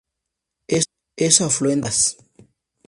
[1.15, 2.17] Es afluente del Pas.